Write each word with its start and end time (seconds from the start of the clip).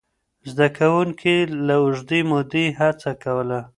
زده 0.51 0.67
کوونکي 0.77 1.35
له 1.67 1.75
اوږدې 1.83 2.19
مودې 2.29 2.65
هڅه 2.79 3.11
کوله. 3.23 3.59